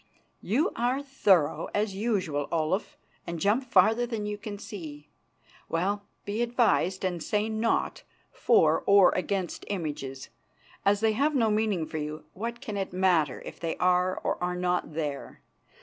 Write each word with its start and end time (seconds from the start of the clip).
"You 0.41 0.71
are 0.75 1.03
thorough, 1.03 1.69
as 1.75 1.93
usual, 1.93 2.47
Olaf, 2.51 2.97
and 3.27 3.39
jump 3.39 3.63
farther 3.63 4.07
than 4.07 4.25
you 4.25 4.35
can 4.35 4.57
see. 4.57 5.09
Well, 5.69 6.07
be 6.25 6.41
advised 6.41 7.05
and 7.05 7.21
say 7.21 7.49
naught 7.49 8.01
for 8.31 8.81
or 8.87 9.11
against 9.11 9.63
images. 9.67 10.29
As 10.85 11.01
they 11.01 11.11
have 11.11 11.35
no 11.35 11.51
meaning 11.51 11.85
for 11.85 11.99
you, 11.99 12.23
what 12.33 12.61
can 12.61 12.77
it 12.77 12.91
matter 12.91 13.43
if 13.45 13.59
they 13.59 13.75
are 13.77 14.17
or 14.23 14.43
are 14.43 14.55
not 14.55 14.95
there? 14.95 15.43